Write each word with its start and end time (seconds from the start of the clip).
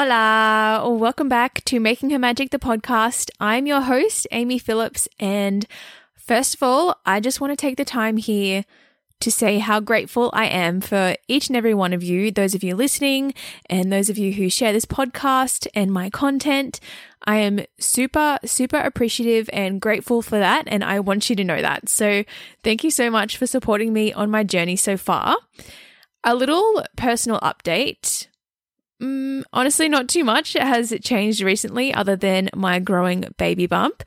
Hola, 0.00 0.88
welcome 0.88 1.28
back 1.28 1.64
to 1.64 1.80
Making 1.80 2.10
Her 2.10 2.20
Magic, 2.20 2.50
the 2.50 2.58
podcast. 2.60 3.30
I'm 3.40 3.66
your 3.66 3.80
host, 3.80 4.28
Amy 4.30 4.56
Phillips, 4.60 5.08
and 5.18 5.66
first 6.14 6.54
of 6.54 6.62
all, 6.62 7.00
I 7.04 7.18
just 7.18 7.40
want 7.40 7.50
to 7.50 7.56
take 7.56 7.76
the 7.76 7.84
time 7.84 8.16
here 8.16 8.64
to 9.18 9.32
say 9.32 9.58
how 9.58 9.80
grateful 9.80 10.30
I 10.32 10.46
am 10.46 10.80
for 10.80 11.16
each 11.26 11.48
and 11.48 11.56
every 11.56 11.74
one 11.74 11.92
of 11.92 12.04
you, 12.04 12.30
those 12.30 12.54
of 12.54 12.62
you 12.62 12.76
listening, 12.76 13.34
and 13.68 13.92
those 13.92 14.08
of 14.08 14.16
you 14.16 14.34
who 14.34 14.48
share 14.48 14.72
this 14.72 14.84
podcast 14.84 15.66
and 15.74 15.92
my 15.92 16.10
content. 16.10 16.78
I 17.24 17.38
am 17.38 17.64
super, 17.80 18.38
super 18.44 18.76
appreciative 18.76 19.50
and 19.52 19.80
grateful 19.80 20.22
for 20.22 20.38
that, 20.38 20.62
and 20.68 20.84
I 20.84 21.00
want 21.00 21.28
you 21.28 21.34
to 21.34 21.42
know 21.42 21.60
that. 21.60 21.88
So, 21.88 22.22
thank 22.62 22.84
you 22.84 22.92
so 22.92 23.10
much 23.10 23.36
for 23.36 23.48
supporting 23.48 23.92
me 23.92 24.12
on 24.12 24.30
my 24.30 24.44
journey 24.44 24.76
so 24.76 24.96
far. 24.96 25.38
A 26.22 26.36
little 26.36 26.84
personal 26.96 27.40
update. 27.40 28.28
Mm, 29.00 29.44
honestly, 29.52 29.88
not 29.88 30.08
too 30.08 30.24
much 30.24 30.54
has 30.54 30.92
changed 31.02 31.40
recently, 31.40 31.94
other 31.94 32.16
than 32.16 32.50
my 32.54 32.78
growing 32.78 33.26
baby 33.36 33.66
bump. 33.66 34.02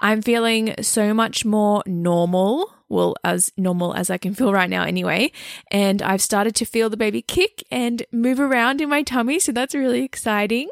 I'm 0.00 0.20
feeling 0.20 0.74
so 0.82 1.14
much 1.14 1.44
more 1.44 1.82
normal. 1.86 2.74
Well, 2.88 3.14
as 3.24 3.52
normal 3.56 3.94
as 3.94 4.10
I 4.10 4.18
can 4.18 4.34
feel 4.34 4.52
right 4.52 4.68
now, 4.68 4.82
anyway. 4.82 5.32
And 5.70 6.02
I've 6.02 6.20
started 6.20 6.54
to 6.56 6.66
feel 6.66 6.90
the 6.90 6.96
baby 6.96 7.22
kick 7.22 7.62
and 7.70 8.04
move 8.12 8.38
around 8.38 8.80
in 8.82 8.90
my 8.90 9.02
tummy. 9.02 9.38
So 9.38 9.52
that's 9.52 9.74
really 9.74 10.02
exciting. 10.02 10.68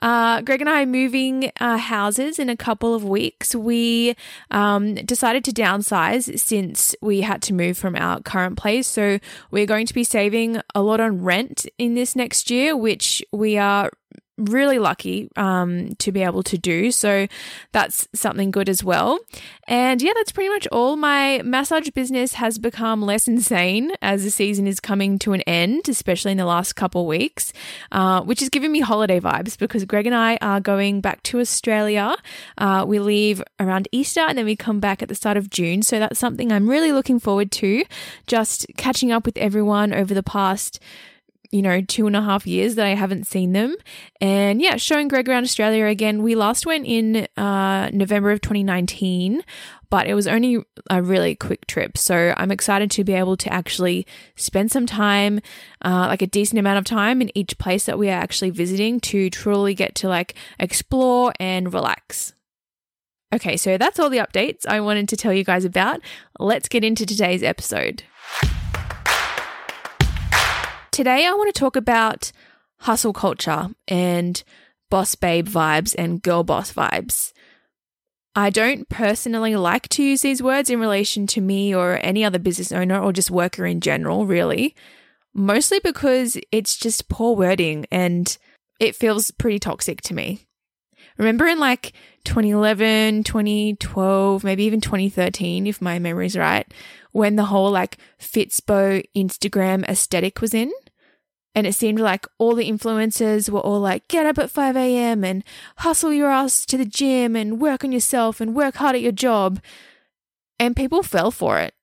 Uh, 0.00 0.40
Greg 0.42 0.60
and 0.60 0.70
I 0.70 0.82
are 0.82 0.86
moving 0.86 1.52
uh, 1.60 1.76
houses 1.76 2.38
in 2.38 2.48
a 2.48 2.56
couple 2.56 2.94
of 2.94 3.04
weeks. 3.04 3.54
We 3.54 4.16
um, 4.50 4.94
decided 4.94 5.44
to 5.44 5.52
downsize 5.52 6.38
since 6.38 6.94
we 7.00 7.20
had 7.20 7.42
to 7.42 7.54
move 7.54 7.78
from 7.78 7.96
our 7.96 8.20
current 8.20 8.56
place. 8.56 8.86
So 8.86 9.18
we're 9.50 9.66
going 9.66 9.86
to 9.86 9.94
be 9.94 10.04
saving 10.04 10.60
a 10.74 10.82
lot 10.82 11.00
on 11.00 11.22
rent 11.22 11.66
in 11.78 11.94
this 11.94 12.16
next 12.16 12.50
year, 12.50 12.76
which 12.76 13.22
we 13.32 13.58
are 13.58 13.90
really 14.40 14.78
lucky 14.78 15.28
um, 15.36 15.94
to 15.96 16.12
be 16.12 16.22
able 16.22 16.42
to 16.44 16.58
do. 16.58 16.90
So 16.90 17.26
that's 17.72 18.08
something 18.14 18.50
good 18.50 18.68
as 18.68 18.82
well. 18.82 19.18
And 19.66 20.02
yeah, 20.02 20.12
that's 20.16 20.32
pretty 20.32 20.48
much 20.48 20.66
all. 20.72 20.96
My 20.96 21.42
massage 21.44 21.88
business 21.90 22.34
has 22.34 22.58
become 22.58 23.02
less 23.02 23.28
insane 23.28 23.92
as 24.02 24.24
the 24.24 24.30
season 24.30 24.66
is 24.66 24.80
coming 24.80 25.18
to 25.20 25.32
an 25.32 25.42
end, 25.42 25.88
especially 25.88 26.32
in 26.32 26.38
the 26.38 26.44
last 26.44 26.74
couple 26.74 27.06
weeks, 27.06 27.52
uh, 27.92 28.22
which 28.22 28.42
is 28.42 28.48
giving 28.48 28.72
me 28.72 28.80
holiday 28.80 29.20
vibes 29.20 29.56
because 29.56 29.84
Greg 29.84 30.06
and 30.06 30.14
I 30.14 30.38
are 30.40 30.60
going 30.60 31.00
back 31.00 31.22
to 31.24 31.38
Australia. 31.38 32.16
Uh, 32.58 32.84
we 32.86 32.98
leave 32.98 33.42
around 33.60 33.86
Easter 33.92 34.20
and 34.20 34.36
then 34.36 34.44
we 34.44 34.56
come 34.56 34.80
back 34.80 35.02
at 35.02 35.08
the 35.08 35.14
start 35.14 35.36
of 35.36 35.50
June. 35.50 35.82
So 35.82 35.98
that's 35.98 36.18
something 36.18 36.50
I'm 36.50 36.68
really 36.68 36.92
looking 36.92 37.20
forward 37.20 37.52
to. 37.52 37.84
Just 38.26 38.66
catching 38.76 39.12
up 39.12 39.24
with 39.24 39.36
everyone 39.36 39.92
over 39.92 40.14
the 40.14 40.22
past 40.22 40.80
you 41.50 41.62
know, 41.62 41.80
two 41.80 42.06
and 42.06 42.14
a 42.14 42.22
half 42.22 42.46
years 42.46 42.76
that 42.76 42.86
I 42.86 42.94
haven't 42.94 43.26
seen 43.26 43.52
them. 43.52 43.74
And 44.20 44.62
yeah, 44.62 44.76
showing 44.76 45.08
Greg 45.08 45.28
around 45.28 45.44
Australia 45.44 45.86
again. 45.86 46.22
We 46.22 46.34
last 46.34 46.64
went 46.64 46.86
in 46.86 47.26
uh, 47.36 47.90
November 47.92 48.30
of 48.30 48.40
2019, 48.40 49.42
but 49.90 50.06
it 50.06 50.14
was 50.14 50.28
only 50.28 50.58
a 50.88 51.02
really 51.02 51.34
quick 51.34 51.66
trip. 51.66 51.98
So 51.98 52.32
I'm 52.36 52.52
excited 52.52 52.90
to 52.92 53.04
be 53.04 53.14
able 53.14 53.36
to 53.38 53.52
actually 53.52 54.06
spend 54.36 54.70
some 54.70 54.86
time, 54.86 55.40
uh, 55.84 56.06
like 56.08 56.22
a 56.22 56.26
decent 56.28 56.60
amount 56.60 56.78
of 56.78 56.84
time 56.84 57.20
in 57.20 57.36
each 57.36 57.58
place 57.58 57.86
that 57.86 57.98
we 57.98 58.08
are 58.08 58.20
actually 58.20 58.50
visiting 58.50 59.00
to 59.00 59.28
truly 59.28 59.74
get 59.74 59.96
to 59.96 60.08
like 60.08 60.34
explore 60.58 61.32
and 61.40 61.74
relax. 61.74 62.32
Okay, 63.32 63.56
so 63.56 63.78
that's 63.78 63.98
all 63.98 64.10
the 64.10 64.18
updates 64.18 64.66
I 64.66 64.80
wanted 64.80 65.08
to 65.10 65.16
tell 65.16 65.32
you 65.32 65.44
guys 65.44 65.64
about. 65.64 66.00
Let's 66.38 66.68
get 66.68 66.84
into 66.84 67.06
today's 67.06 67.42
episode. 67.42 68.02
Today, 71.00 71.24
I 71.26 71.32
want 71.32 71.48
to 71.54 71.58
talk 71.58 71.76
about 71.76 72.30
hustle 72.80 73.14
culture 73.14 73.70
and 73.88 74.42
boss 74.90 75.14
babe 75.14 75.48
vibes 75.48 75.94
and 75.96 76.20
girl 76.20 76.44
boss 76.44 76.74
vibes. 76.74 77.32
I 78.36 78.50
don't 78.50 78.86
personally 78.90 79.56
like 79.56 79.88
to 79.88 80.02
use 80.02 80.20
these 80.20 80.42
words 80.42 80.68
in 80.68 80.78
relation 80.78 81.26
to 81.28 81.40
me 81.40 81.74
or 81.74 81.98
any 82.02 82.22
other 82.22 82.38
business 82.38 82.70
owner 82.70 83.00
or 83.00 83.14
just 83.14 83.30
worker 83.30 83.64
in 83.64 83.80
general, 83.80 84.26
really. 84.26 84.76
Mostly 85.32 85.80
because 85.82 86.36
it's 86.52 86.76
just 86.76 87.08
poor 87.08 87.34
wording 87.34 87.86
and 87.90 88.36
it 88.78 88.94
feels 88.94 89.30
pretty 89.30 89.58
toxic 89.58 90.02
to 90.02 90.12
me. 90.12 90.44
Remember 91.16 91.46
in 91.46 91.58
like 91.58 91.94
2011, 92.24 93.24
2012, 93.24 94.44
maybe 94.44 94.64
even 94.64 94.82
2013, 94.82 95.66
if 95.66 95.80
my 95.80 95.98
memory's 95.98 96.36
right, 96.36 96.70
when 97.12 97.36
the 97.36 97.46
whole 97.46 97.70
like 97.70 97.96
Fitspo 98.20 99.02
Instagram 99.16 99.88
aesthetic 99.88 100.42
was 100.42 100.52
in. 100.52 100.70
And 101.54 101.66
it 101.66 101.74
seemed 101.74 101.98
like 101.98 102.26
all 102.38 102.54
the 102.54 102.70
influencers 102.70 103.50
were 103.50 103.60
all 103.60 103.80
like, 103.80 104.06
get 104.08 104.24
up 104.24 104.38
at 104.38 104.50
5 104.50 104.76
a.m. 104.76 105.24
and 105.24 105.42
hustle 105.78 106.12
your 106.12 106.30
ass 106.30 106.64
to 106.66 106.76
the 106.76 106.84
gym 106.84 107.34
and 107.34 107.60
work 107.60 107.82
on 107.84 107.92
yourself 107.92 108.40
and 108.40 108.54
work 108.54 108.76
hard 108.76 108.94
at 108.94 109.02
your 109.02 109.12
job. 109.12 109.60
And 110.58 110.76
people 110.76 111.02
fell 111.02 111.30
for 111.30 111.58
it. 111.58 111.74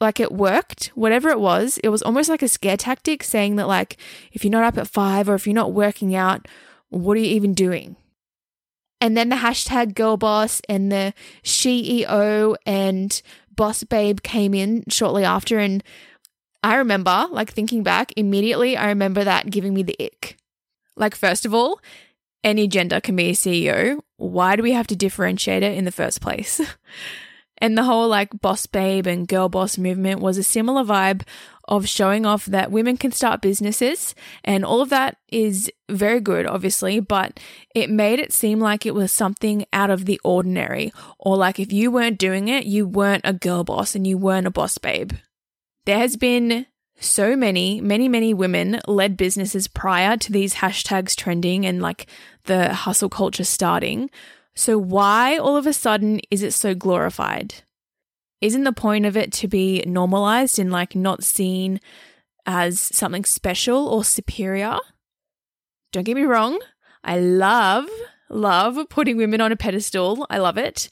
Like 0.00 0.20
it 0.20 0.32
worked, 0.32 0.88
whatever 0.94 1.30
it 1.30 1.40
was. 1.40 1.78
It 1.78 1.88
was 1.88 2.02
almost 2.02 2.28
like 2.28 2.42
a 2.42 2.48
scare 2.48 2.76
tactic 2.76 3.22
saying 3.22 3.56
that, 3.56 3.68
like, 3.68 3.96
if 4.32 4.44
you're 4.44 4.50
not 4.50 4.64
up 4.64 4.76
at 4.76 4.88
five 4.88 5.28
or 5.28 5.34
if 5.34 5.46
you're 5.46 5.54
not 5.54 5.72
working 5.72 6.14
out, 6.14 6.46
what 6.90 7.16
are 7.16 7.20
you 7.20 7.34
even 7.34 7.54
doing? 7.54 7.96
And 9.00 9.16
then 9.16 9.28
the 9.28 9.36
hashtag 9.36 9.94
girl 9.94 10.16
boss 10.16 10.60
and 10.68 10.90
the 10.90 11.14
CEO 11.42 12.56
and 12.66 13.22
boss 13.54 13.84
babe 13.84 14.20
came 14.22 14.52
in 14.54 14.84
shortly 14.88 15.24
after. 15.24 15.58
And 15.58 15.82
I 16.64 16.76
remember, 16.76 17.26
like 17.30 17.52
thinking 17.52 17.82
back 17.82 18.14
immediately, 18.16 18.74
I 18.74 18.86
remember 18.86 19.22
that 19.22 19.50
giving 19.50 19.74
me 19.74 19.82
the 19.82 19.96
ick. 20.02 20.38
Like, 20.96 21.14
first 21.14 21.44
of 21.44 21.52
all, 21.52 21.78
any 22.42 22.66
gender 22.68 23.02
can 23.02 23.14
be 23.16 23.28
a 23.28 23.34
CEO. 23.34 24.00
Why 24.16 24.56
do 24.56 24.62
we 24.62 24.72
have 24.72 24.86
to 24.86 24.96
differentiate 24.96 25.62
it 25.62 25.76
in 25.76 25.84
the 25.84 25.92
first 25.92 26.22
place? 26.22 26.62
and 27.58 27.76
the 27.76 27.82
whole 27.82 28.08
like 28.08 28.40
boss 28.40 28.64
babe 28.64 29.06
and 29.06 29.28
girl 29.28 29.50
boss 29.50 29.76
movement 29.76 30.20
was 30.20 30.38
a 30.38 30.42
similar 30.42 30.84
vibe 30.84 31.20
of 31.68 31.86
showing 31.86 32.24
off 32.24 32.46
that 32.46 32.72
women 32.72 32.96
can 32.96 33.12
start 33.12 33.42
businesses. 33.42 34.14
And 34.42 34.64
all 34.64 34.80
of 34.80 34.88
that 34.88 35.18
is 35.28 35.70
very 35.90 36.20
good, 36.20 36.46
obviously, 36.46 36.98
but 36.98 37.38
it 37.74 37.90
made 37.90 38.20
it 38.20 38.32
seem 38.32 38.58
like 38.58 38.86
it 38.86 38.94
was 38.94 39.12
something 39.12 39.66
out 39.70 39.90
of 39.90 40.06
the 40.06 40.18
ordinary. 40.24 40.94
Or 41.18 41.36
like 41.36 41.60
if 41.60 41.74
you 41.74 41.90
weren't 41.90 42.16
doing 42.16 42.48
it, 42.48 42.64
you 42.64 42.86
weren't 42.88 43.22
a 43.24 43.34
girl 43.34 43.64
boss 43.64 43.94
and 43.94 44.06
you 44.06 44.16
weren't 44.16 44.46
a 44.46 44.50
boss 44.50 44.78
babe. 44.78 45.12
There 45.86 45.98
has 45.98 46.16
been 46.16 46.66
so 46.98 47.36
many, 47.36 47.80
many, 47.80 48.08
many 48.08 48.32
women 48.32 48.80
led 48.86 49.16
businesses 49.16 49.68
prior 49.68 50.16
to 50.16 50.32
these 50.32 50.54
hashtags 50.54 51.16
trending 51.16 51.66
and 51.66 51.82
like 51.82 52.06
the 52.44 52.72
hustle 52.72 53.08
culture 53.08 53.44
starting. 53.44 54.10
So, 54.54 54.78
why 54.78 55.36
all 55.36 55.56
of 55.56 55.66
a 55.66 55.72
sudden 55.72 56.20
is 56.30 56.42
it 56.42 56.52
so 56.52 56.74
glorified? 56.74 57.54
Isn't 58.40 58.64
the 58.64 58.72
point 58.72 59.06
of 59.06 59.16
it 59.16 59.32
to 59.34 59.48
be 59.48 59.82
normalized 59.86 60.58
and 60.58 60.70
like 60.70 60.94
not 60.94 61.24
seen 61.24 61.80
as 62.46 62.80
something 62.80 63.24
special 63.24 63.88
or 63.88 64.04
superior? 64.04 64.78
Don't 65.92 66.04
get 66.04 66.16
me 66.16 66.24
wrong, 66.24 66.60
I 67.02 67.18
love, 67.18 67.88
love 68.30 68.78
putting 68.88 69.16
women 69.16 69.40
on 69.40 69.52
a 69.52 69.56
pedestal. 69.56 70.26
I 70.30 70.38
love 70.38 70.56
it. 70.56 70.88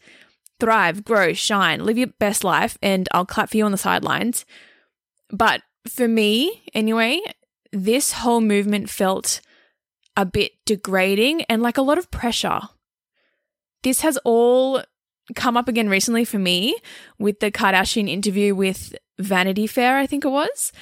Thrive, 0.60 1.04
grow, 1.04 1.32
shine, 1.32 1.84
live 1.84 1.98
your 1.98 2.08
best 2.18 2.44
life, 2.44 2.78
and 2.82 3.08
I'll 3.12 3.26
clap 3.26 3.50
for 3.50 3.56
you 3.56 3.64
on 3.64 3.72
the 3.72 3.78
sidelines. 3.78 4.44
But 5.32 5.62
for 5.88 6.06
me, 6.06 6.62
anyway, 6.74 7.20
this 7.72 8.12
whole 8.12 8.40
movement 8.40 8.90
felt 8.90 9.40
a 10.16 10.26
bit 10.26 10.52
degrading 10.66 11.42
and 11.44 11.62
like 11.62 11.78
a 11.78 11.82
lot 11.82 11.98
of 11.98 12.10
pressure. 12.10 12.60
This 13.82 14.02
has 14.02 14.18
all 14.24 14.82
come 15.34 15.56
up 15.56 15.68
again 15.68 15.88
recently 15.88 16.24
for 16.24 16.38
me 16.38 16.76
with 17.18 17.40
the 17.40 17.50
Kardashian 17.50 18.08
interview 18.08 18.54
with 18.54 18.94
Vanity 19.18 19.66
Fair, 19.66 19.96
I 19.96 20.06
think 20.06 20.24
it 20.24 20.28
was. 20.28 20.72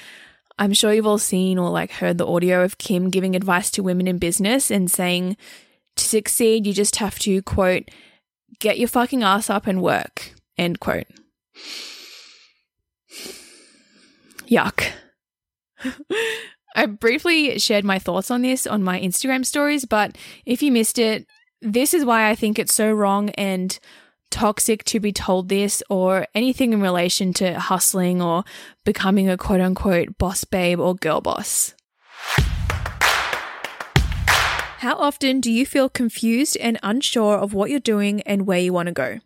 I'm 0.59 0.73
sure 0.73 0.93
you've 0.93 1.07
all 1.07 1.17
seen 1.17 1.57
or 1.57 1.69
like 1.69 1.91
heard 1.91 2.17
the 2.17 2.27
audio 2.27 2.63
of 2.63 2.77
Kim 2.77 3.09
giving 3.09 3.35
advice 3.35 3.71
to 3.71 3.83
women 3.83 4.07
in 4.07 4.17
business 4.17 4.69
and 4.69 4.91
saying 4.91 5.37
to 5.95 6.03
succeed, 6.03 6.67
you 6.67 6.73
just 6.73 6.97
have 6.97 7.17
to, 7.19 7.41
quote, 7.41 7.89
get 8.59 8.77
your 8.77 8.87
fucking 8.87 9.23
ass 9.23 9.49
up 9.49 9.65
and 9.65 9.81
work, 9.81 10.33
end 10.57 10.79
quote. 10.79 11.07
Yuck. 14.51 14.91
I 16.75 16.85
briefly 16.85 17.57
shared 17.59 17.85
my 17.85 17.99
thoughts 17.99 18.29
on 18.29 18.41
this 18.41 18.67
on 18.67 18.83
my 18.83 18.99
Instagram 18.99 19.45
stories, 19.45 19.85
but 19.85 20.17
if 20.45 20.61
you 20.61 20.71
missed 20.71 20.99
it, 20.99 21.25
This 21.61 21.93
is 21.93 22.03
why 22.03 22.27
I 22.27 22.33
think 22.33 22.57
it's 22.57 22.73
so 22.73 22.91
wrong 22.91 23.29
and 23.31 23.77
toxic 24.31 24.83
to 24.85 24.99
be 24.99 25.11
told 25.11 25.47
this 25.47 25.83
or 25.91 26.25
anything 26.33 26.73
in 26.73 26.81
relation 26.81 27.33
to 27.33 27.59
hustling 27.59 28.19
or 28.19 28.43
becoming 28.83 29.29
a 29.29 29.37
quote 29.37 29.61
unquote 29.61 30.17
boss 30.17 30.43
babe 30.43 30.79
or 30.79 30.95
girl 30.95 31.21
boss. 31.21 31.75
How 34.79 34.95
often 34.95 35.39
do 35.39 35.51
you 35.51 35.67
feel 35.67 35.87
confused 35.89 36.57
and 36.57 36.79
unsure 36.81 37.37
of 37.37 37.53
what 37.53 37.69
you're 37.69 37.79
doing 37.79 38.21
and 38.21 38.47
where 38.47 38.57
you 38.57 38.73
want 38.73 38.87
to 38.87 38.93
go? 38.93 39.19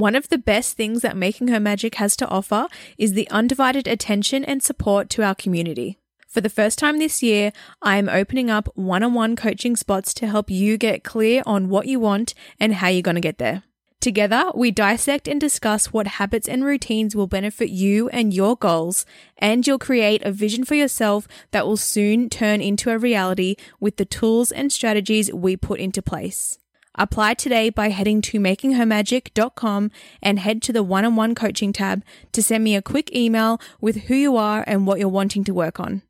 One 0.00 0.16
of 0.16 0.30
the 0.30 0.38
best 0.38 0.78
things 0.78 1.02
that 1.02 1.14
Making 1.14 1.48
Her 1.48 1.60
Magic 1.60 1.96
has 1.96 2.16
to 2.16 2.28
offer 2.28 2.68
is 2.96 3.12
the 3.12 3.28
undivided 3.28 3.86
attention 3.86 4.46
and 4.46 4.62
support 4.62 5.10
to 5.10 5.22
our 5.22 5.34
community. 5.34 5.98
For 6.26 6.40
the 6.40 6.48
first 6.48 6.78
time 6.78 6.96
this 6.96 7.22
year, 7.22 7.52
I 7.82 7.98
am 7.98 8.08
opening 8.08 8.48
up 8.48 8.70
one 8.74 9.02
on 9.02 9.12
one 9.12 9.36
coaching 9.36 9.76
spots 9.76 10.14
to 10.14 10.26
help 10.26 10.50
you 10.50 10.78
get 10.78 11.04
clear 11.04 11.42
on 11.44 11.68
what 11.68 11.86
you 11.86 12.00
want 12.00 12.32
and 12.58 12.76
how 12.76 12.88
you're 12.88 13.02
going 13.02 13.16
to 13.16 13.20
get 13.20 13.36
there. 13.36 13.62
Together, 14.00 14.50
we 14.54 14.70
dissect 14.70 15.28
and 15.28 15.38
discuss 15.38 15.92
what 15.92 16.06
habits 16.06 16.48
and 16.48 16.64
routines 16.64 17.14
will 17.14 17.26
benefit 17.26 17.68
you 17.68 18.08
and 18.08 18.32
your 18.32 18.56
goals, 18.56 19.04
and 19.36 19.66
you'll 19.66 19.78
create 19.78 20.22
a 20.22 20.32
vision 20.32 20.64
for 20.64 20.76
yourself 20.76 21.28
that 21.50 21.66
will 21.66 21.76
soon 21.76 22.30
turn 22.30 22.62
into 22.62 22.90
a 22.90 22.96
reality 22.96 23.54
with 23.80 23.98
the 23.98 24.06
tools 24.06 24.50
and 24.50 24.72
strategies 24.72 25.30
we 25.30 25.58
put 25.58 25.78
into 25.78 26.00
place. 26.00 26.58
Apply 26.96 27.34
today 27.34 27.70
by 27.70 27.90
heading 27.90 28.20
to 28.22 28.40
makinghermagic.com 28.40 29.90
and 30.22 30.38
head 30.38 30.60
to 30.62 30.72
the 30.72 30.82
one 30.82 31.04
on 31.04 31.14
one 31.14 31.34
coaching 31.34 31.72
tab 31.72 32.02
to 32.32 32.42
send 32.42 32.64
me 32.64 32.74
a 32.74 32.82
quick 32.82 33.14
email 33.14 33.60
with 33.80 34.02
who 34.02 34.14
you 34.14 34.36
are 34.36 34.64
and 34.66 34.86
what 34.86 34.98
you're 34.98 35.08
wanting 35.08 35.44
to 35.44 35.54
work 35.54 35.78
on. 35.78 36.02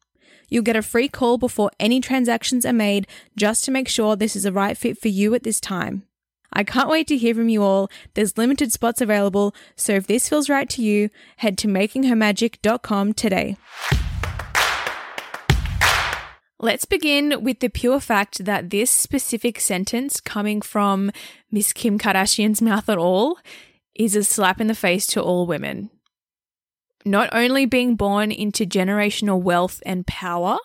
You'll 0.49 0.65
get 0.65 0.77
a 0.77 0.83
free 0.83 1.09
call 1.09 1.39
before 1.39 1.71
any 1.79 2.01
transactions 2.01 2.65
are 2.65 2.73
made 2.73 3.07
just 3.37 3.65
to 3.65 3.71
make 3.71 3.89
sure 3.89 4.17
this 4.17 4.35
is 4.35 4.45
the 4.45 4.53
right 4.53 4.77
fit 4.77 4.99
for 4.99 5.09
you 5.09 5.35
at 5.35 5.43
this 5.43 5.61
time. 5.61 6.05
I 6.53 6.65
can't 6.65 6.89
wait 6.89 7.07
to 7.09 7.17
hear 7.17 7.35
from 7.35 7.49
you 7.49 7.63
all. 7.63 7.89
There's 8.15 8.37
limited 8.37 8.73
spots 8.73 9.01
available, 9.01 9.55
so 9.77 9.93
if 9.93 10.07
this 10.07 10.29
feels 10.29 10.49
right 10.49 10.69
to 10.71 10.83
you, 10.83 11.11
head 11.37 11.57
to 11.59 11.69
makinghermagic.com 11.69 13.13
today. 13.13 13.57
Let's 16.63 16.85
begin 16.85 17.43
with 17.43 17.61
the 17.61 17.71
pure 17.71 18.01
fact 18.01 18.45
that 18.45 18.69
this 18.69 18.91
specific 18.91 19.59
sentence 19.59 20.21
coming 20.21 20.61
from 20.61 21.11
Miss 21.51 21.73
Kim 21.73 21.99
Kardashian's 21.99 22.61
mouth 22.61 22.89
at 22.89 22.99
all 22.99 23.39
is 23.95 24.15
a 24.15 24.23
slap 24.23 24.61
in 24.61 24.67
the 24.67 24.75
face 24.75 25.07
to 25.09 25.23
all 25.23 25.47
women 25.47 25.91
not 27.05 27.31
only 27.33 27.67
being 27.67 27.97
born 27.97 28.31
into 28.31 28.67
generational 28.67 29.41
wealth 29.41 29.83
and 29.87 30.07
power, 30.07 30.59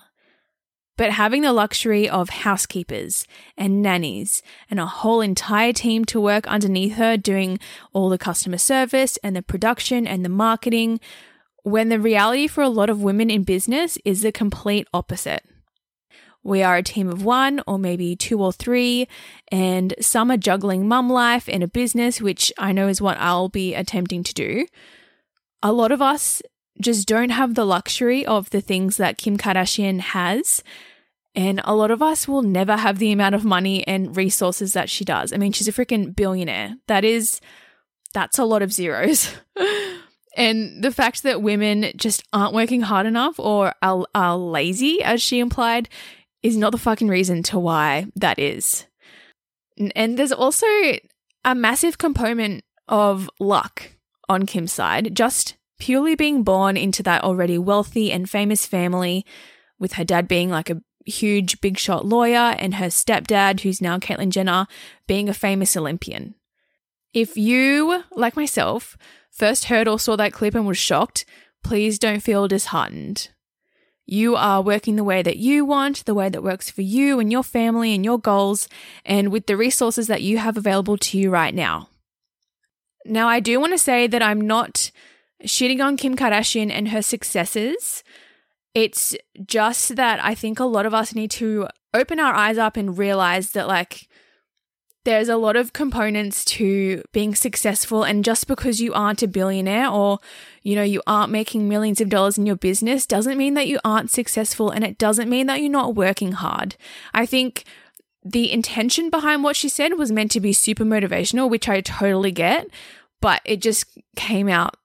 but 0.97 1.11
having 1.11 1.41
the 1.41 1.53
luxury 1.53 2.07
of 2.07 2.29
housekeepers 2.29 3.27
and 3.57 3.81
nannies 3.81 4.41
and 4.69 4.79
a 4.79 4.85
whole 4.85 5.21
entire 5.21 5.73
team 5.73 6.05
to 6.05 6.21
work 6.21 6.47
underneath 6.47 6.95
her 6.95 7.17
doing 7.17 7.59
all 7.91 8.09
the 8.09 8.17
customer 8.17 8.57
service 8.57 9.17
and 9.23 9.35
the 9.35 9.41
production 9.41 10.07
and 10.07 10.23
the 10.23 10.29
marketing, 10.29 10.99
when 11.63 11.89
the 11.89 11.99
reality 11.99 12.47
for 12.47 12.61
a 12.61 12.69
lot 12.69 12.89
of 12.89 13.01
women 13.01 13.29
in 13.29 13.43
business 13.43 13.97
is 14.05 14.21
the 14.21 14.31
complete 14.31 14.87
opposite. 14.93 15.43
We 16.45 16.63
are 16.63 16.77
a 16.77 16.83
team 16.83 17.09
of 17.09 17.25
one 17.25 17.61
or 17.67 17.77
maybe 17.77 18.15
two 18.15 18.41
or 18.41 18.53
three, 18.53 19.09
and 19.51 19.93
some 19.99 20.31
are 20.31 20.37
juggling 20.37 20.87
mum 20.87 21.09
life 21.09 21.49
and 21.49 21.63
a 21.63 21.67
business, 21.67 22.21
which 22.21 22.53
I 22.57 22.71
know 22.71 22.87
is 22.87 23.01
what 23.01 23.17
I'll 23.19 23.49
be 23.49 23.75
attempting 23.75 24.23
to 24.23 24.33
do 24.33 24.67
a 25.65 25.71
lot 25.71 25.91
of 25.91 25.99
us 25.99 26.43
just 26.79 27.07
don't 27.07 27.31
have 27.31 27.55
the 27.55 27.65
luxury 27.65 28.23
of 28.23 28.51
the 28.51 28.61
things 28.61 28.97
that 28.97 29.17
Kim 29.17 29.35
Kardashian 29.35 29.99
has. 29.99 30.61
And 31.33 31.59
a 31.63 31.73
lot 31.73 31.89
of 31.89 32.03
us 32.03 32.27
will 32.27 32.43
never 32.43 32.77
have 32.77 32.99
the 32.99 33.11
amount 33.11 33.33
of 33.33 33.43
money 33.43 33.85
and 33.87 34.15
resources 34.15 34.73
that 34.73 34.91
she 34.91 35.03
does. 35.03 35.33
I 35.33 35.37
mean, 35.37 35.53
she's 35.53 35.67
a 35.67 35.73
freaking 35.73 36.15
billionaire. 36.15 36.75
That 36.85 37.03
is, 37.03 37.41
that's 38.13 38.37
a 38.37 38.45
lot 38.45 38.61
of 38.61 38.71
zeros. 38.71 39.33
and 40.37 40.83
the 40.83 40.91
fact 40.91 41.23
that 41.23 41.41
women 41.41 41.91
just 41.95 42.23
aren't 42.31 42.53
working 42.53 42.81
hard 42.81 43.07
enough 43.07 43.39
or 43.39 43.73
are, 43.81 44.05
are 44.13 44.37
lazy, 44.37 45.01
as 45.01 45.19
she 45.19 45.39
implied, 45.39 45.89
is 46.45 46.55
not 46.55 46.71
the 46.71 46.77
fucking 46.77 47.07
reason 47.07 47.41
to 47.41 47.57
why 47.57 48.05
that 48.15 48.37
is. 48.37 48.85
And 49.95 50.15
there's 50.15 50.31
also 50.31 50.67
a 51.43 51.55
massive 51.55 51.97
component 51.97 52.63
of 52.87 53.27
luck 53.39 53.93
on 54.29 54.45
Kim's 54.45 54.71
side, 54.71 55.15
just 55.15 55.57
purely 55.79 56.13
being 56.13 56.43
born 56.43 56.77
into 56.77 57.01
that 57.01 57.23
already 57.23 57.57
wealthy 57.57 58.11
and 58.11 58.29
famous 58.29 58.63
family, 58.63 59.25
with 59.79 59.93
her 59.93 60.03
dad 60.03 60.27
being 60.27 60.51
like 60.51 60.69
a 60.69 60.81
huge 61.03 61.61
big 61.61 61.79
shot 61.79 62.05
lawyer 62.05 62.55
and 62.59 62.75
her 62.75 62.87
stepdad, 62.87 63.61
who's 63.61 63.81
now 63.81 63.97
Caitlyn 63.97 64.29
Jenner, 64.29 64.67
being 65.07 65.27
a 65.27 65.33
famous 65.33 65.75
Olympian. 65.75 66.35
If 67.11 67.35
you, 67.35 68.03
like 68.11 68.35
myself, 68.35 68.97
first 69.31 69.65
heard 69.65 69.87
or 69.87 69.97
saw 69.97 70.15
that 70.17 70.31
clip 70.33 70.53
and 70.53 70.67
was 70.67 70.77
shocked, 70.77 71.25
please 71.63 71.97
don't 71.97 72.21
feel 72.21 72.47
disheartened. 72.47 73.29
You 74.05 74.35
are 74.35 74.61
working 74.61 74.95
the 74.95 75.03
way 75.03 75.23
that 75.23 75.37
you 75.37 75.65
want, 75.65 76.05
the 76.05 76.13
way 76.13 76.29
that 76.29 76.43
works 76.43 76.69
for 76.69 76.83
you 76.83 77.19
and 77.19 77.31
your 77.31 77.43
family 77.43 77.93
and 77.95 78.05
your 78.05 78.19
goals, 78.19 78.69
and 79.03 79.31
with 79.31 79.47
the 79.47 79.57
resources 79.57 80.07
that 80.07 80.21
you 80.21 80.37
have 80.37 80.57
available 80.57 80.97
to 80.97 81.17
you 81.17 81.31
right 81.31 81.53
now. 81.53 81.89
Now, 83.05 83.27
I 83.27 83.39
do 83.39 83.59
want 83.59 83.73
to 83.73 83.77
say 83.77 84.07
that 84.07 84.21
I'm 84.21 84.41
not 84.41 84.91
shitting 85.43 85.83
on 85.83 85.97
Kim 85.97 86.15
Kardashian 86.15 86.71
and 86.71 86.89
her 86.89 87.01
successes. 87.01 88.03
It's 88.73 89.15
just 89.45 89.95
that 89.95 90.23
I 90.23 90.35
think 90.35 90.59
a 90.59 90.65
lot 90.65 90.85
of 90.85 90.93
us 90.93 91.15
need 91.15 91.31
to 91.31 91.67
open 91.93 92.19
our 92.19 92.33
eyes 92.33 92.57
up 92.57 92.77
and 92.77 92.97
realize 92.97 93.51
that, 93.51 93.67
like, 93.67 94.07
there's 95.05 95.29
a 95.29 95.37
lot 95.37 95.55
of 95.55 95.71
components 95.71 96.43
to 96.43 97.03
being 97.13 97.33
successful. 97.33 98.03
And 98.03 98.25
just 98.25 98.47
because 98.47 98.81
you 98.81 98.93
aren't 98.93 99.23
a 99.23 99.27
billionaire 99.27 99.87
or, 99.87 100.19
you 100.63 100.75
know, 100.75 100.83
you 100.83 101.01
aren't 101.07 101.31
making 101.31 101.69
millions 101.69 102.01
of 102.01 102.09
dollars 102.09 102.37
in 102.37 102.45
your 102.45 102.55
business 102.55 103.05
doesn't 103.05 103.37
mean 103.37 103.53
that 103.53 103.67
you 103.67 103.79
aren't 103.85 104.11
successful. 104.11 104.71
And 104.71 104.83
it 104.83 104.97
doesn't 104.97 105.29
mean 105.29 105.47
that 105.47 105.61
you're 105.61 105.71
not 105.71 105.95
working 105.95 106.33
hard. 106.33 106.75
I 107.13 107.25
think 107.25 107.63
the 108.23 108.51
intention 108.51 109.11
behind 109.11 109.43
what 109.43 109.55
she 109.55 109.69
said 109.69 109.93
was 109.93 110.11
meant 110.11 110.31
to 110.31 110.39
be 110.39 110.51
super 110.51 110.83
motivational, 110.83 111.49
which 111.49 111.69
I 111.69 111.81
totally 111.81 112.31
get, 112.31 112.67
but 113.21 113.41
it 113.45 113.61
just 113.61 113.85
came 114.15 114.49
out 114.49 114.75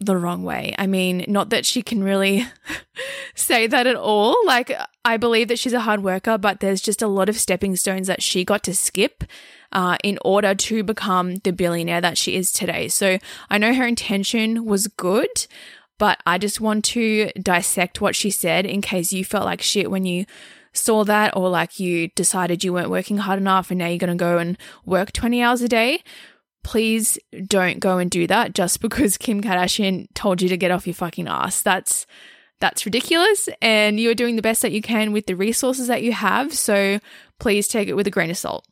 the 0.00 0.16
wrong 0.16 0.42
way. 0.42 0.74
I 0.78 0.86
mean, 0.86 1.24
not 1.28 1.50
that 1.50 1.66
she 1.66 1.82
can 1.82 2.02
really 2.02 2.46
say 3.34 3.66
that 3.66 3.86
at 3.86 3.96
all. 3.96 4.34
Like, 4.46 4.72
I 5.04 5.18
believe 5.18 5.48
that 5.48 5.58
she's 5.58 5.74
a 5.74 5.80
hard 5.80 6.02
worker, 6.02 6.38
but 6.38 6.60
there's 6.60 6.80
just 6.80 7.02
a 7.02 7.06
lot 7.06 7.28
of 7.28 7.38
stepping 7.38 7.76
stones 7.76 8.06
that 8.06 8.22
she 8.22 8.44
got 8.44 8.64
to 8.64 8.74
skip 8.74 9.24
uh, 9.72 9.98
in 10.02 10.18
order 10.24 10.54
to 10.54 10.82
become 10.82 11.36
the 11.36 11.52
billionaire 11.52 12.00
that 12.00 12.18
she 12.18 12.34
is 12.34 12.50
today. 12.50 12.88
So 12.88 13.18
I 13.50 13.58
know 13.58 13.74
her 13.74 13.86
intention 13.86 14.64
was 14.64 14.88
good, 14.88 15.46
but 15.98 16.18
I 16.26 16.38
just 16.38 16.60
want 16.60 16.84
to 16.86 17.30
dissect 17.40 18.00
what 18.00 18.16
she 18.16 18.30
said 18.30 18.64
in 18.64 18.80
case 18.80 19.12
you 19.12 19.24
felt 19.24 19.44
like 19.44 19.60
shit 19.60 19.90
when 19.90 20.06
you 20.06 20.24
saw 20.72 21.04
that 21.04 21.36
or 21.36 21.48
like 21.50 21.80
you 21.80 22.08
decided 22.08 22.62
you 22.62 22.72
weren't 22.72 22.90
working 22.90 23.18
hard 23.18 23.38
enough 23.38 23.70
and 23.70 23.78
now 23.78 23.86
you're 23.86 23.98
going 23.98 24.16
to 24.16 24.16
go 24.16 24.38
and 24.38 24.56
work 24.84 25.12
20 25.12 25.42
hours 25.42 25.62
a 25.62 25.68
day, 25.68 26.02
please 26.62 27.18
don't 27.46 27.80
go 27.80 27.98
and 27.98 28.10
do 28.10 28.26
that 28.26 28.54
just 28.54 28.80
because 28.82 29.16
Kim 29.16 29.42
Kardashian 29.42 30.08
told 30.14 30.42
you 30.42 30.48
to 30.48 30.56
get 30.56 30.70
off 30.70 30.86
your 30.86 30.94
fucking 30.94 31.28
ass. 31.28 31.62
That's 31.62 32.06
that's 32.60 32.84
ridiculous 32.84 33.48
and 33.62 33.98
you're 33.98 34.14
doing 34.14 34.36
the 34.36 34.42
best 34.42 34.60
that 34.60 34.72
you 34.72 34.82
can 34.82 35.12
with 35.12 35.24
the 35.24 35.34
resources 35.34 35.86
that 35.86 36.02
you 36.02 36.12
have, 36.12 36.52
so 36.52 37.00
please 37.38 37.66
take 37.66 37.88
it 37.88 37.94
with 37.94 38.06
a 38.06 38.10
grain 38.10 38.30
of 38.30 38.36
salt. 38.36 38.66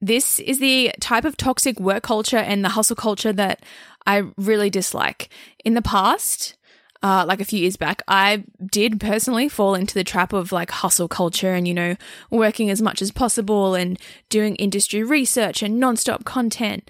This 0.00 0.38
is 0.38 0.60
the 0.60 0.92
type 1.00 1.24
of 1.24 1.36
toxic 1.36 1.78
work 1.80 2.04
culture 2.04 2.36
and 2.36 2.64
the 2.64 2.70
hustle 2.70 2.96
culture 2.96 3.32
that 3.32 3.64
I 4.06 4.24
really 4.36 4.70
dislike. 4.70 5.28
In 5.64 5.74
the 5.74 5.82
past, 5.82 6.56
uh, 7.02 7.24
like 7.26 7.40
a 7.40 7.44
few 7.44 7.58
years 7.58 7.76
back, 7.76 8.02
I 8.06 8.44
did 8.64 9.00
personally 9.00 9.48
fall 9.48 9.74
into 9.74 9.94
the 9.94 10.04
trap 10.04 10.32
of 10.32 10.52
like 10.52 10.70
hustle 10.70 11.08
culture 11.08 11.52
and, 11.52 11.66
you 11.66 11.74
know, 11.74 11.96
working 12.30 12.70
as 12.70 12.80
much 12.80 13.02
as 13.02 13.10
possible 13.10 13.74
and 13.74 13.98
doing 14.28 14.54
industry 14.56 15.02
research 15.02 15.62
and 15.62 15.82
nonstop 15.82 16.24
content. 16.24 16.88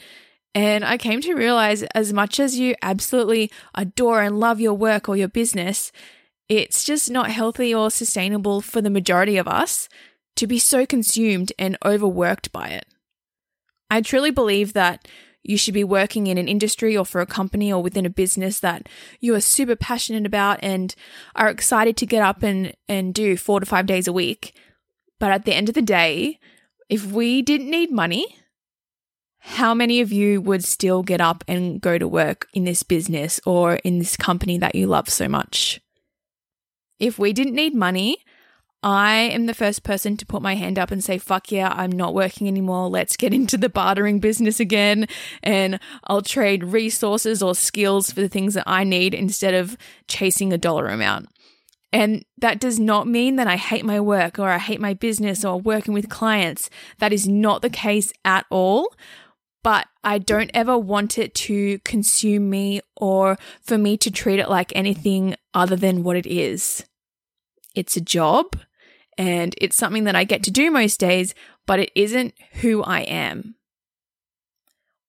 And 0.54 0.84
I 0.84 0.98
came 0.98 1.22
to 1.22 1.34
realize 1.34 1.82
as 1.94 2.12
much 2.12 2.38
as 2.38 2.58
you 2.58 2.74
absolutely 2.82 3.50
adore 3.74 4.20
and 4.20 4.38
love 4.38 4.60
your 4.60 4.74
work 4.74 5.08
or 5.08 5.16
your 5.16 5.28
business, 5.28 5.92
it's 6.48 6.84
just 6.84 7.10
not 7.10 7.30
healthy 7.30 7.74
or 7.74 7.90
sustainable 7.90 8.60
for 8.60 8.82
the 8.82 8.90
majority 8.90 9.38
of 9.38 9.48
us 9.48 9.88
to 10.36 10.46
be 10.46 10.58
so 10.58 10.84
consumed 10.84 11.52
and 11.58 11.78
overworked 11.84 12.52
by 12.52 12.68
it. 12.68 12.84
I 13.90 14.02
truly 14.02 14.30
believe 14.30 14.74
that 14.74 15.08
you 15.42 15.56
should 15.56 15.74
be 15.74 15.84
working 15.84 16.26
in 16.26 16.38
an 16.38 16.48
industry 16.48 16.96
or 16.96 17.04
for 17.04 17.20
a 17.20 17.26
company 17.26 17.72
or 17.72 17.82
within 17.82 18.06
a 18.06 18.10
business 18.10 18.60
that 18.60 18.88
you 19.20 19.34
are 19.34 19.40
super 19.40 19.76
passionate 19.76 20.26
about 20.26 20.58
and 20.62 20.94
are 21.34 21.48
excited 21.48 21.96
to 21.96 22.06
get 22.06 22.22
up 22.22 22.42
and, 22.42 22.74
and 22.88 23.14
do 23.14 23.36
four 23.36 23.60
to 23.60 23.66
five 23.66 23.86
days 23.86 24.06
a 24.06 24.12
week. 24.12 24.54
But 25.18 25.32
at 25.32 25.44
the 25.44 25.54
end 25.54 25.68
of 25.68 25.74
the 25.74 25.82
day, 25.82 26.38
if 26.88 27.06
we 27.06 27.42
didn't 27.42 27.70
need 27.70 27.90
money, 27.90 28.36
how 29.38 29.74
many 29.74 30.00
of 30.00 30.12
you 30.12 30.40
would 30.40 30.62
still 30.62 31.02
get 31.02 31.20
up 31.20 31.42
and 31.48 31.80
go 31.80 31.98
to 31.98 32.06
work 32.06 32.46
in 32.54 32.64
this 32.64 32.84
business 32.84 33.40
or 33.44 33.74
in 33.76 33.98
this 33.98 34.16
company 34.16 34.58
that 34.58 34.76
you 34.76 34.86
love 34.86 35.08
so 35.08 35.28
much? 35.28 35.80
If 37.00 37.18
we 37.18 37.32
didn't 37.32 37.56
need 37.56 37.74
money, 37.74 38.18
I 38.82 39.14
am 39.14 39.46
the 39.46 39.54
first 39.54 39.84
person 39.84 40.16
to 40.16 40.26
put 40.26 40.42
my 40.42 40.56
hand 40.56 40.78
up 40.78 40.90
and 40.90 41.04
say, 41.04 41.16
fuck 41.18 41.52
yeah, 41.52 41.72
I'm 41.74 41.92
not 41.92 42.14
working 42.14 42.48
anymore. 42.48 42.88
Let's 42.88 43.16
get 43.16 43.32
into 43.32 43.56
the 43.56 43.68
bartering 43.68 44.18
business 44.18 44.58
again. 44.58 45.06
And 45.42 45.78
I'll 46.04 46.22
trade 46.22 46.64
resources 46.64 47.42
or 47.42 47.54
skills 47.54 48.10
for 48.10 48.20
the 48.20 48.28
things 48.28 48.54
that 48.54 48.64
I 48.66 48.82
need 48.82 49.14
instead 49.14 49.54
of 49.54 49.76
chasing 50.08 50.52
a 50.52 50.58
dollar 50.58 50.88
amount. 50.88 51.28
And 51.92 52.24
that 52.38 52.58
does 52.58 52.80
not 52.80 53.06
mean 53.06 53.36
that 53.36 53.46
I 53.46 53.56
hate 53.56 53.84
my 53.84 54.00
work 54.00 54.38
or 54.38 54.48
I 54.48 54.58
hate 54.58 54.80
my 54.80 54.94
business 54.94 55.44
or 55.44 55.60
working 55.60 55.94
with 55.94 56.08
clients. 56.08 56.70
That 56.98 57.12
is 57.12 57.28
not 57.28 57.62
the 57.62 57.70
case 57.70 58.12
at 58.24 58.46
all. 58.50 58.94
But 59.62 59.86
I 60.02 60.18
don't 60.18 60.50
ever 60.54 60.76
want 60.76 61.18
it 61.18 61.34
to 61.36 61.78
consume 61.80 62.50
me 62.50 62.80
or 62.96 63.38
for 63.60 63.78
me 63.78 63.96
to 63.98 64.10
treat 64.10 64.40
it 64.40 64.48
like 64.48 64.74
anything 64.74 65.36
other 65.54 65.76
than 65.76 66.02
what 66.02 66.16
it 66.16 66.26
is. 66.26 66.84
It's 67.76 67.96
a 67.96 68.00
job 68.00 68.56
and 69.18 69.54
it's 69.58 69.76
something 69.76 70.04
that 70.04 70.16
I 70.16 70.24
get 70.24 70.42
to 70.44 70.50
do 70.50 70.70
most 70.70 70.98
days, 70.98 71.34
but 71.66 71.80
it 71.80 71.92
isn't 71.94 72.34
who 72.60 72.82
I 72.82 73.00
am. 73.00 73.56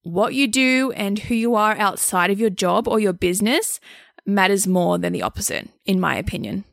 What 0.04 0.34
you 0.34 0.48
do 0.48 0.92
and 0.96 1.18
who 1.18 1.36
you 1.36 1.56
are 1.56 1.78
outside 1.78 2.30
of 2.30 2.40
your 2.40 2.50
job 2.50 2.88
or 2.88 3.00
your 3.00 3.14
business 3.14 3.80
matters 4.26 4.68
more 4.68 4.98
than 4.98 5.14
the 5.14 5.22
opposite, 5.22 5.70
in 5.86 6.00
my 6.00 6.16
opinion. 6.16 6.66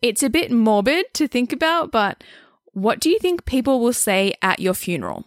It's 0.00 0.22
a 0.22 0.30
bit 0.30 0.50
morbid 0.50 1.14
to 1.14 1.28
think 1.28 1.52
about, 1.52 1.92
but 1.92 2.24
what 2.72 2.98
do 2.98 3.08
you 3.08 3.18
think 3.20 3.44
people 3.44 3.80
will 3.80 3.92
say 3.92 4.34
at 4.42 4.58
your 4.58 4.74
funeral? 4.74 5.24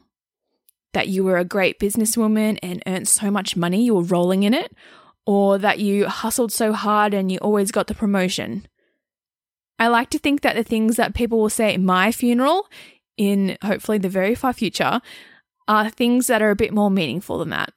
That 0.93 1.07
you 1.07 1.23
were 1.23 1.37
a 1.37 1.45
great 1.45 1.79
businesswoman 1.79 2.59
and 2.61 2.83
earned 2.85 3.07
so 3.07 3.31
much 3.31 3.55
money 3.55 3.85
you 3.85 3.95
were 3.95 4.01
rolling 4.01 4.43
in 4.43 4.53
it? 4.53 4.73
Or 5.25 5.57
that 5.57 5.79
you 5.79 6.07
hustled 6.07 6.51
so 6.51 6.73
hard 6.73 7.13
and 7.13 7.31
you 7.31 7.37
always 7.39 7.71
got 7.71 7.87
the 7.87 7.95
promotion? 7.95 8.67
I 9.77 9.87
like 9.87 10.09
to 10.11 10.19
think 10.19 10.41
that 10.41 10.55
the 10.55 10.63
things 10.63 10.95
that 10.95 11.15
people 11.15 11.39
will 11.39 11.49
say 11.49 11.73
at 11.73 11.81
my 11.81 12.11
funeral, 12.11 12.67
in 13.17 13.57
hopefully 13.63 13.97
the 13.97 14.09
very 14.09 14.35
far 14.35 14.53
future, 14.53 15.01
are 15.67 15.89
things 15.89 16.27
that 16.27 16.41
are 16.41 16.51
a 16.51 16.55
bit 16.55 16.73
more 16.73 16.91
meaningful 16.91 17.39
than 17.39 17.49
that. 17.49 17.73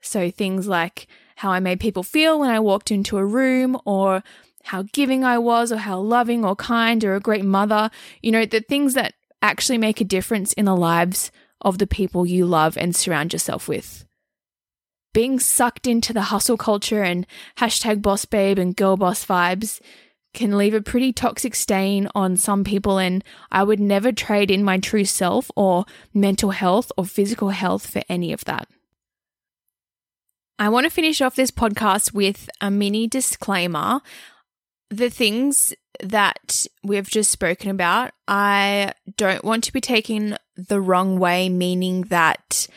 So 0.00 0.30
things 0.30 0.66
like 0.66 1.06
how 1.36 1.50
I 1.50 1.60
made 1.60 1.80
people 1.80 2.02
feel 2.02 2.38
when 2.38 2.50
I 2.50 2.60
walked 2.60 2.90
into 2.90 3.18
a 3.18 3.24
room, 3.24 3.78
or 3.84 4.22
how 4.64 4.84
giving 4.92 5.24
I 5.24 5.38
was, 5.38 5.70
or 5.70 5.78
how 5.78 5.98
loving 6.00 6.44
or 6.44 6.56
kind 6.56 7.04
or 7.04 7.14
a 7.14 7.20
great 7.20 7.44
mother, 7.44 7.90
you 8.22 8.32
know, 8.32 8.44
the 8.44 8.60
things 8.60 8.94
that 8.94 9.14
actually 9.42 9.78
make 9.78 10.00
a 10.00 10.04
difference 10.04 10.52
in 10.54 10.64
the 10.64 10.76
lives 10.76 11.30
of 11.60 11.78
the 11.78 11.86
people 11.86 12.26
you 12.26 12.46
love 12.46 12.76
and 12.76 12.94
surround 12.96 13.32
yourself 13.32 13.68
with. 13.68 14.04
Being 15.12 15.38
sucked 15.38 15.86
into 15.86 16.12
the 16.12 16.22
hustle 16.22 16.56
culture 16.56 17.02
and 17.02 17.26
hashtag 17.58 18.02
boss 18.02 18.24
babe 18.24 18.58
and 18.58 18.74
girl 18.74 18.96
boss 18.96 19.24
vibes 19.24 19.80
can 20.34 20.58
leave 20.58 20.74
a 20.74 20.82
pretty 20.82 21.12
toxic 21.12 21.54
stain 21.54 22.08
on 22.14 22.36
some 22.36 22.64
people, 22.64 22.98
and 22.98 23.24
I 23.50 23.62
would 23.62 23.80
never 23.80 24.12
trade 24.12 24.50
in 24.50 24.64
my 24.64 24.78
true 24.78 25.04
self 25.04 25.50
or 25.56 25.84
mental 26.12 26.50
health 26.50 26.92
or 26.96 27.06
physical 27.06 27.50
health 27.50 27.88
for 27.88 28.02
any 28.08 28.32
of 28.32 28.44
that. 28.44 28.68
I 30.58 30.68
want 30.68 30.84
to 30.84 30.90
finish 30.90 31.20
off 31.20 31.34
this 31.34 31.50
podcast 31.50 32.12
with 32.12 32.48
a 32.60 32.70
mini 32.70 33.06
disclaimer. 33.06 34.00
The 34.90 35.10
things 35.10 35.72
that 36.00 36.66
we've 36.82 37.08
just 37.08 37.30
spoken 37.30 37.70
about, 37.70 38.12
I 38.28 38.92
don't 39.16 39.44
want 39.44 39.64
to 39.64 39.72
be 39.72 39.80
taken 39.80 40.36
the 40.56 40.80
wrong 40.80 41.18
way, 41.18 41.48
meaning 41.48 42.02
that 42.02 42.68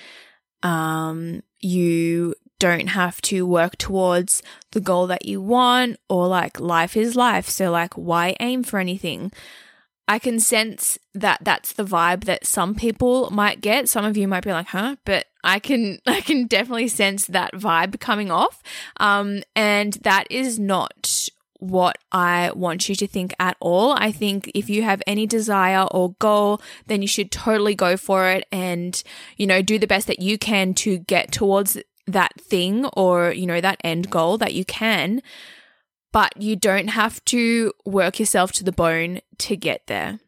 um, 0.63 1.43
you 1.59 2.33
don't 2.59 2.87
have 2.87 3.21
to 3.23 3.45
work 3.45 3.77
towards 3.77 4.41
the 4.71 4.79
goal 4.81 5.07
that 5.07 5.25
you 5.25 5.41
want 5.41 5.97
or 6.09 6.27
like 6.27 6.59
life 6.59 6.97
is 6.97 7.15
life. 7.15 7.49
So, 7.49 7.71
like, 7.71 7.93
why 7.93 8.35
aim 8.39 8.63
for 8.63 8.79
anything? 8.79 9.31
I 10.07 10.19
can 10.19 10.39
sense 10.39 10.97
that 11.13 11.39
that's 11.41 11.73
the 11.73 11.83
vibe 11.83 12.23
that 12.23 12.45
some 12.45 12.75
people 12.75 13.29
might 13.29 13.59
get. 13.59 13.89
Some 13.89 14.05
of 14.05 14.15
you 14.15 14.27
might 14.27 14.43
be 14.43 14.53
like, 14.53 14.67
"Huh?" 14.67 14.95
But 15.03 15.25
I 15.43 15.59
can 15.59 15.99
I 16.07 16.21
can 16.21 16.47
definitely 16.47 16.87
sense 16.87 17.25
that 17.27 17.53
vibe 17.53 17.99
coming 17.99 18.31
off. 18.31 18.61
Um 18.97 19.43
and 19.55 19.93
that 20.03 20.27
is 20.29 20.57
not 20.57 21.29
what 21.59 21.97
I 22.11 22.51
want 22.53 22.87
you 22.87 22.95
to 22.95 23.07
think 23.07 23.33
at 23.39 23.57
all. 23.59 23.93
I 23.93 24.11
think 24.11 24.51
if 24.53 24.69
you 24.69 24.83
have 24.83 25.01
any 25.07 25.25
desire 25.25 25.87
or 25.91 26.13
goal, 26.19 26.61
then 26.85 27.01
you 27.01 27.07
should 27.07 27.31
totally 27.31 27.75
go 27.75 27.97
for 27.97 28.29
it 28.29 28.45
and, 28.51 29.01
you 29.37 29.47
know, 29.47 29.61
do 29.61 29.79
the 29.79 29.87
best 29.87 30.07
that 30.07 30.21
you 30.21 30.37
can 30.37 30.75
to 30.75 30.99
get 30.99 31.31
towards 31.31 31.77
that 32.07 32.39
thing 32.39 32.85
or, 32.93 33.31
you 33.31 33.45
know, 33.45 33.61
that 33.61 33.79
end 33.83 34.09
goal 34.09 34.37
that 34.37 34.53
you 34.53 34.65
can, 34.65 35.21
but 36.11 36.41
you 36.41 36.55
don't 36.55 36.89
have 36.89 37.23
to 37.25 37.73
work 37.85 38.19
yourself 38.19 38.51
to 38.53 38.63
the 38.63 38.71
bone 38.71 39.19
to 39.39 39.55
get 39.55 39.87
there. 39.87 40.19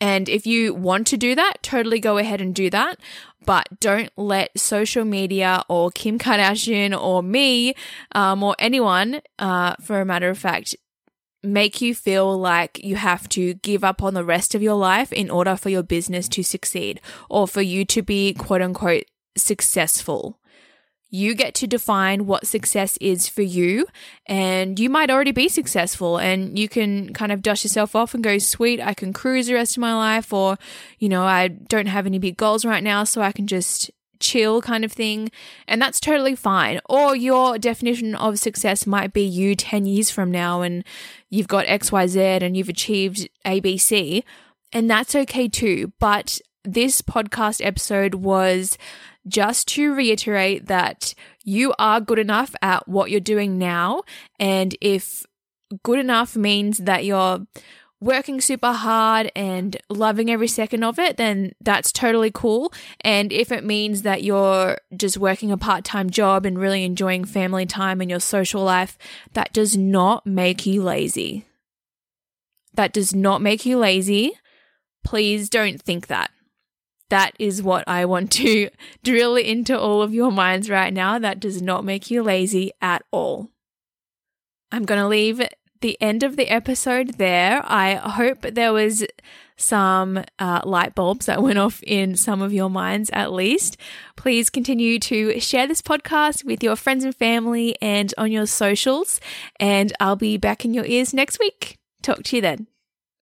And 0.00 0.28
if 0.28 0.46
you 0.46 0.74
want 0.74 1.06
to 1.08 1.16
do 1.16 1.34
that, 1.34 1.62
totally 1.62 1.98
go 1.98 2.18
ahead 2.18 2.40
and 2.40 2.54
do 2.54 2.70
that. 2.70 2.98
But 3.44 3.80
don't 3.80 4.10
let 4.16 4.58
social 4.58 5.04
media 5.04 5.64
or 5.68 5.90
Kim 5.90 6.18
Kardashian 6.18 6.98
or 6.98 7.22
me 7.22 7.74
um, 8.12 8.42
or 8.42 8.54
anyone, 8.58 9.20
uh, 9.38 9.74
for 9.80 10.00
a 10.00 10.04
matter 10.04 10.28
of 10.28 10.38
fact, 10.38 10.76
make 11.42 11.80
you 11.80 11.94
feel 11.94 12.38
like 12.38 12.82
you 12.84 12.96
have 12.96 13.28
to 13.30 13.54
give 13.54 13.84
up 13.84 14.02
on 14.02 14.14
the 14.14 14.24
rest 14.24 14.54
of 14.54 14.62
your 14.62 14.74
life 14.74 15.12
in 15.12 15.30
order 15.30 15.56
for 15.56 15.70
your 15.70 15.82
business 15.82 16.28
to 16.28 16.42
succeed 16.42 17.00
or 17.28 17.48
for 17.48 17.62
you 17.62 17.84
to 17.84 18.02
be 18.02 18.34
quote 18.34 18.62
unquote 18.62 19.04
successful. 19.36 20.37
You 21.10 21.34
get 21.34 21.54
to 21.56 21.66
define 21.66 22.26
what 22.26 22.46
success 22.46 22.98
is 22.98 23.28
for 23.28 23.42
you, 23.42 23.86
and 24.26 24.78
you 24.78 24.90
might 24.90 25.10
already 25.10 25.32
be 25.32 25.48
successful, 25.48 26.18
and 26.18 26.58
you 26.58 26.68
can 26.68 27.14
kind 27.14 27.32
of 27.32 27.40
dust 27.42 27.64
yourself 27.64 27.96
off 27.96 28.14
and 28.14 28.22
go, 28.22 28.38
Sweet, 28.38 28.80
I 28.80 28.92
can 28.92 29.12
cruise 29.12 29.46
the 29.46 29.54
rest 29.54 29.76
of 29.76 29.80
my 29.80 29.94
life, 29.94 30.32
or, 30.32 30.58
you 30.98 31.08
know, 31.08 31.22
I 31.22 31.48
don't 31.48 31.86
have 31.86 32.06
any 32.06 32.18
big 32.18 32.36
goals 32.36 32.64
right 32.64 32.84
now, 32.84 33.04
so 33.04 33.22
I 33.22 33.32
can 33.32 33.46
just 33.46 33.90
chill 34.20 34.60
kind 34.60 34.84
of 34.84 34.92
thing. 34.92 35.30
And 35.66 35.80
that's 35.80 36.00
totally 36.00 36.34
fine. 36.34 36.80
Or 36.88 37.16
your 37.16 37.58
definition 37.58 38.14
of 38.14 38.38
success 38.38 38.86
might 38.86 39.12
be 39.12 39.22
you 39.22 39.54
10 39.54 39.86
years 39.86 40.10
from 40.10 40.30
now, 40.30 40.62
and 40.62 40.84
you've 41.30 41.48
got 41.48 41.66
XYZ 41.66 42.42
and 42.42 42.56
you've 42.56 42.68
achieved 42.68 43.28
ABC, 43.44 44.22
and 44.72 44.90
that's 44.90 45.14
okay 45.14 45.48
too. 45.48 45.92
But 45.98 46.40
this 46.64 47.02
podcast 47.02 47.64
episode 47.64 48.14
was 48.14 48.76
just 49.26 49.68
to 49.68 49.94
reiterate 49.94 50.66
that 50.66 51.14
you 51.44 51.74
are 51.78 52.00
good 52.00 52.18
enough 52.18 52.54
at 52.62 52.88
what 52.88 53.10
you're 53.10 53.20
doing 53.20 53.58
now. 53.58 54.02
And 54.38 54.76
if 54.80 55.26
good 55.82 55.98
enough 55.98 56.36
means 56.36 56.78
that 56.78 57.04
you're 57.04 57.46
working 58.00 58.40
super 58.40 58.72
hard 58.72 59.30
and 59.34 59.76
loving 59.90 60.30
every 60.30 60.46
second 60.48 60.84
of 60.84 60.98
it, 60.98 61.16
then 61.16 61.52
that's 61.60 61.90
totally 61.92 62.30
cool. 62.30 62.72
And 63.00 63.32
if 63.32 63.50
it 63.50 63.64
means 63.64 64.02
that 64.02 64.22
you're 64.22 64.78
just 64.96 65.18
working 65.18 65.50
a 65.50 65.56
part 65.56 65.84
time 65.84 66.08
job 66.10 66.46
and 66.46 66.58
really 66.58 66.84
enjoying 66.84 67.24
family 67.24 67.66
time 67.66 68.00
and 68.00 68.08
your 68.08 68.20
social 68.20 68.62
life, 68.62 68.96
that 69.32 69.52
does 69.52 69.76
not 69.76 70.26
make 70.26 70.64
you 70.64 70.82
lazy. 70.82 71.44
That 72.74 72.92
does 72.92 73.14
not 73.14 73.42
make 73.42 73.66
you 73.66 73.78
lazy. 73.78 74.38
Please 75.02 75.48
don't 75.48 75.82
think 75.82 76.06
that 76.06 76.30
that 77.10 77.32
is 77.38 77.62
what 77.62 77.84
I 77.86 78.04
want 78.04 78.30
to 78.32 78.70
drill 79.04 79.36
into 79.36 79.78
all 79.78 80.02
of 80.02 80.14
your 80.14 80.30
minds 80.30 80.68
right 80.68 80.92
now. 80.92 81.18
That 81.18 81.40
does 81.40 81.62
not 81.62 81.84
make 81.84 82.10
you 82.10 82.22
lazy 82.22 82.72
at 82.80 83.02
all. 83.10 83.50
I'm 84.70 84.84
going 84.84 85.00
to 85.00 85.08
leave 85.08 85.42
the 85.80 85.96
end 86.00 86.22
of 86.22 86.36
the 86.36 86.48
episode 86.48 87.14
there. 87.14 87.62
I 87.64 87.94
hope 87.94 88.42
there 88.42 88.72
was 88.72 89.06
some 89.56 90.24
uh, 90.38 90.60
light 90.64 90.94
bulbs 90.94 91.26
that 91.26 91.42
went 91.42 91.58
off 91.58 91.82
in 91.82 92.16
some 92.16 92.42
of 92.42 92.52
your 92.52 92.70
minds 92.70 93.10
at 93.12 93.32
least. 93.32 93.76
Please 94.16 94.50
continue 94.50 94.98
to 95.00 95.38
share 95.40 95.66
this 95.66 95.82
podcast 95.82 96.44
with 96.44 96.62
your 96.62 96.76
friends 96.76 97.04
and 97.04 97.14
family 97.14 97.76
and 97.82 98.14
on 98.16 98.30
your 98.30 98.46
socials. 98.46 99.20
And 99.58 99.92
I'll 100.00 100.16
be 100.16 100.36
back 100.36 100.64
in 100.64 100.74
your 100.74 100.86
ears 100.86 101.12
next 101.12 101.38
week. 101.38 101.76
Talk 102.02 102.22
to 102.24 102.36
you 102.36 102.42
then. 102.42 102.68